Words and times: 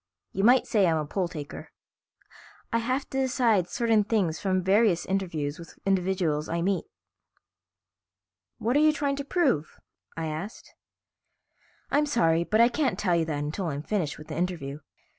"You 0.31 0.43
might 0.43 0.65
say 0.65 0.87
I'm 0.87 0.97
a 0.97 1.05
poll 1.05 1.27
taker. 1.27 1.69
I 2.73 2.79
have 2.79 3.07
to 3.11 3.19
decide 3.19 3.69
certain 3.69 4.03
things 4.03 4.39
from 4.39 4.63
various 4.63 5.05
interviews 5.05 5.59
with 5.59 5.77
individuals 5.85 6.49
I 6.49 6.63
meet." 6.63 6.85
"What 8.57 8.75
are 8.75 8.79
you 8.79 8.93
trying 8.93 9.17
to 9.17 9.23
prove?" 9.23 9.79
I 10.17 10.25
asked. 10.25 10.73
"I'm 11.91 12.07
sorry, 12.07 12.43
but 12.43 12.59
I 12.59 12.67
can't 12.67 12.97
tell 12.97 13.15
you 13.15 13.25
that 13.25 13.37
until 13.43 13.67
I'm 13.67 13.83
finished 13.83 14.17
with 14.17 14.27
the 14.29 14.35
interview. 14.35 14.79